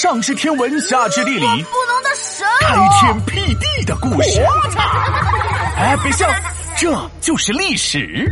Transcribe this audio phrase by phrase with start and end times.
[0.00, 4.40] 上知天文，下知地理，不能的神开天辟地的故事。
[5.76, 6.26] 哎，别笑，
[6.74, 6.90] 这
[7.20, 8.26] 就是历史。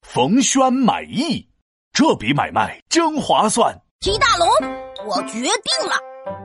[0.00, 1.44] 冯轩买艺，
[1.92, 3.76] 这笔买卖真划算。
[3.98, 4.48] 提大龙，
[5.08, 5.50] 我决定
[5.88, 5.96] 了，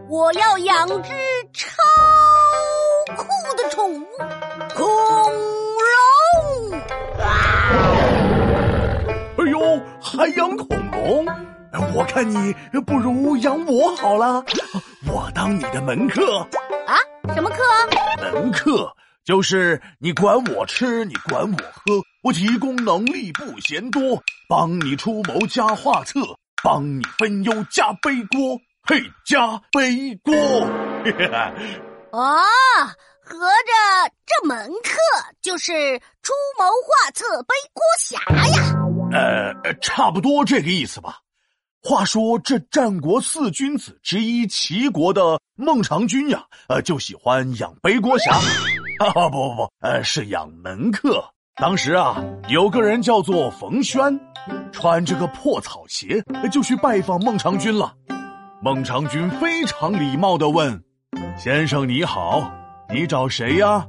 [0.10, 1.12] 我要养只
[1.54, 1.84] 超
[3.16, 4.04] 酷的宠物——
[4.74, 4.88] 恐
[5.86, 6.82] 龙。
[9.38, 11.28] 哎呦，还养恐龙？
[11.94, 12.54] 我看你
[12.86, 14.44] 不如养我好了，
[15.08, 16.40] 我当你的门客。
[16.86, 16.96] 啊？
[17.34, 17.58] 什么客？
[18.32, 18.92] 门客
[19.26, 26.22] 就是你管我吃，你管我喝，我提供能力不嫌多，帮你出谋加画策，
[26.64, 30.34] 帮你分忧加背锅，嘿，加背锅。
[32.12, 32.40] 哦，
[33.22, 34.98] 合着这门客
[35.42, 38.18] 就是出谋划策背锅侠
[38.56, 38.74] 呀？
[39.12, 41.20] 呃，差不多这个意思吧。
[41.84, 48.36] 话说这战国四君子之一齐国的孟尝君呀，呃，就喜欢养背锅侠。
[49.00, 51.24] 啊不不不，呃，是养门客。
[51.56, 54.20] 当时啊，有个人叫做冯轩，
[54.72, 57.94] 穿着个破草鞋，就去拜访孟尝君了。
[58.62, 60.84] 孟尝君非常礼貌的问
[61.38, 62.52] ：“先生你好，
[62.94, 63.86] 你找谁呀？”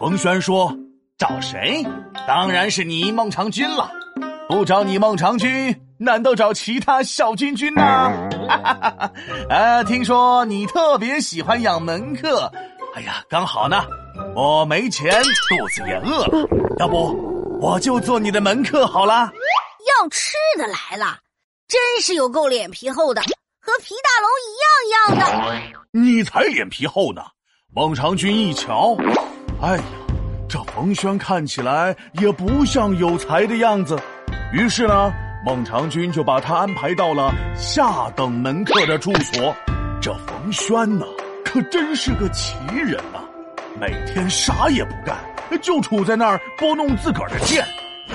[0.00, 0.74] 冯轩说
[1.16, 1.84] ：“找谁？
[2.26, 3.90] 当然是你孟尝君了。
[4.48, 7.82] 不找你孟尝君。”难道找其他小君君呢？
[9.50, 12.50] 啊，听说你特别喜欢养门客，
[12.94, 13.84] 哎呀，刚好呢，
[14.34, 17.14] 我没钱，肚子也饿了，要不
[17.60, 19.30] 我就做你的门客好了。
[20.00, 21.18] 要吃的来了，
[21.68, 23.20] 真是有够脸皮厚的，
[23.60, 25.80] 和皮大龙一样一样的。
[25.90, 27.20] 你才脸皮厚呢！
[27.74, 28.96] 孟尝君一瞧，
[29.60, 29.82] 哎呀，
[30.48, 34.00] 这冯轩看起来也不像有才的样子，
[34.54, 35.12] 于是呢。
[35.44, 39.54] 孟尝君就把他安排到了下等门客的住所。
[40.00, 41.06] 这冯轩呢，
[41.44, 43.20] 可真是个奇人呐！
[43.80, 45.16] 每天啥也不干，
[45.62, 47.66] 就杵在那儿拨弄自个儿的剑，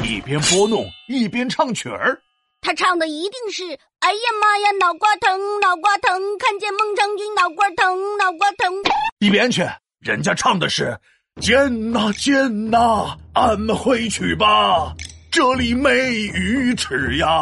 [0.03, 2.19] 一边拨弄一边唱曲儿。
[2.62, 3.63] 他唱的一定是
[4.02, 8.72] ：“哎呀妈呀，脑瓜疼，脑瓜疼，看见孟尝君脑瓜疼，脑瓜疼。”
[9.19, 9.63] 一边去，
[10.00, 10.96] 人家唱的是
[11.42, 14.94] ：“剑呐剑呐，俺们回去吧。”
[15.35, 15.91] 这里没
[16.34, 17.41] 鱼吃呀！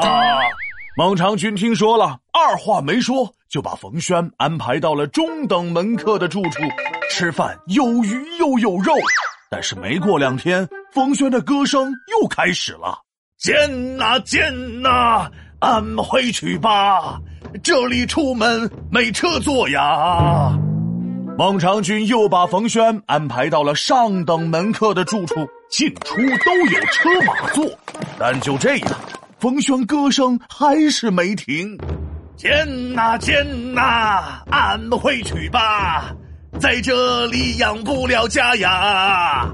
[0.97, 6.63] 孟尝君听说了，二话没说就把冯轩安排到了中等门客的住处，
[7.11, 8.95] 吃饭有鱼又有肉。
[9.51, 12.97] 但是没过两天，冯轩的歌声又开始了
[13.37, 14.51] ：“剑呐剑
[14.81, 17.19] 呐，俺回去吧，
[17.61, 20.51] 这里出门没车坐呀。”
[21.35, 27.65] 孟尝君又把冯轩安排到了上等门客的住处，进出都有车马坐。
[28.19, 28.91] 但就这样，
[29.39, 31.75] 冯轩歌声还是没停。
[32.37, 36.13] 剑呐剑呐，俺们回去吧，
[36.59, 39.51] 在这里养不了家呀。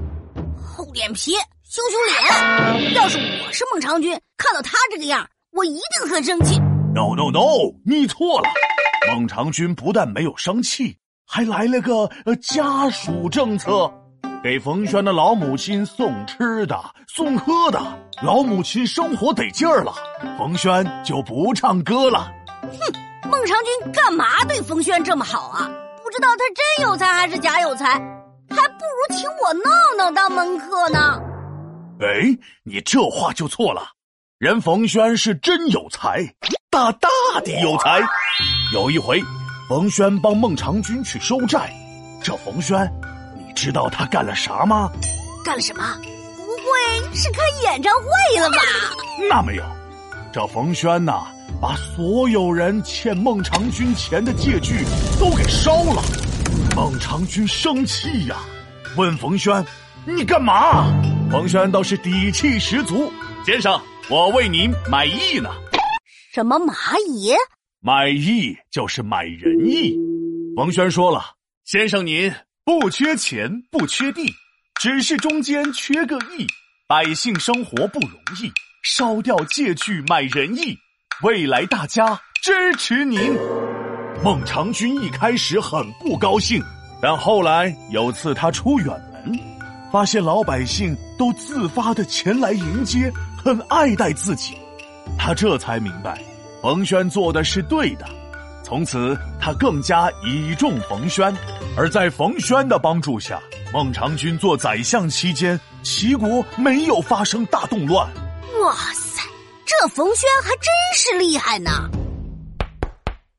[0.62, 1.32] 厚脸皮，
[1.64, 2.94] 羞羞脸！
[2.94, 6.58] 要是我是孟尝君，看到他这个样，我一定很生气。
[6.94, 8.48] No no no，你错了。
[9.08, 10.94] 孟尝君不但没有生气。
[11.32, 13.88] 还来了个呃家属政策，
[14.42, 16.76] 给冯轩的老母亲送吃的、
[17.06, 17.80] 送喝的，
[18.20, 19.94] 老母亲生活得劲儿了，
[20.36, 22.28] 冯轩就不唱歌了。
[22.62, 25.70] 哼，孟尝君干嘛对冯轩这么好啊？
[26.02, 27.92] 不知道他真有才还是假有才，
[28.50, 31.16] 还不如请我闹闹当门客呢。
[32.00, 33.82] 哎，你这话就错了，
[34.38, 36.34] 人冯轩是真有才，
[36.70, 37.08] 大大
[37.44, 38.00] 的有才。
[38.72, 39.22] 有一回。
[39.70, 41.72] 冯轩帮孟尝君去收债，
[42.24, 42.92] 这冯轩，
[43.36, 44.90] 你知道他干了啥吗？
[45.44, 45.84] 干了什么？
[46.36, 48.56] 不会是开演唱会了吧？
[49.28, 49.62] 那没有，
[50.32, 51.24] 这冯轩呐，
[51.62, 54.84] 把所有人欠孟尝君钱的借据
[55.20, 56.02] 都给烧了。
[56.74, 58.38] 孟尝君生气呀，
[58.96, 59.64] 问冯轩
[60.04, 60.92] ：“你干嘛？”
[61.30, 63.08] 冯轩倒是底气十足
[63.46, 65.48] ：“先生，我为您买艺呢。”
[66.34, 67.32] 什么蚂蚁？
[67.82, 69.96] 买艺就是买仁义。
[70.54, 71.22] 冯轩说了
[71.64, 72.30] ：“先生您
[72.62, 74.30] 不缺钱不缺地，
[74.78, 76.46] 只是中间缺个义。
[76.86, 80.76] 百姓生活不容易，烧掉借据买仁义，
[81.22, 83.34] 未来大家支持您。”
[84.22, 86.62] 孟尝君一开始很不高兴，
[87.00, 88.88] 但后来有次他出远
[89.24, 89.40] 门，
[89.90, 93.10] 发现老百姓都自发的前来迎接，
[93.42, 94.54] 很爱戴自己，
[95.16, 96.22] 他这才明白。
[96.62, 98.06] 冯轩做的是对的，
[98.62, 101.34] 从此他更加倚重冯轩。
[101.74, 103.40] 而在冯轩的帮助下，
[103.72, 108.06] 孟尝君做宰相期间，齐国没有发生大动乱。
[108.62, 109.22] 哇塞，
[109.64, 111.70] 这冯轩还真是厉害呢！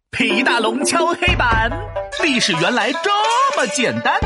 [0.10, 1.70] 皮大龙敲黑板，
[2.24, 3.10] 历史原来这
[3.56, 4.20] 么简单。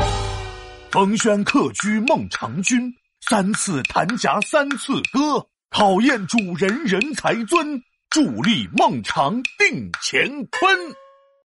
[0.90, 2.90] 冯轩客居孟尝君，
[3.28, 11.05] 三次弹夹三次歌，考验主人人才尊，助力孟尝定乾坤。